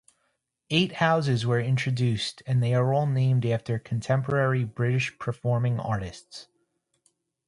Eight 0.71 0.93
houses 0.93 1.45
were 1.45 1.59
introduced 1.59 2.41
and 2.47 2.63
they 2.63 2.73
are 2.73 2.91
all 2.91 3.05
named 3.05 3.45
after 3.45 3.77
contemporary 3.77 4.63
British 4.63 5.15
performing 5.19 5.79
artists. 5.79 6.47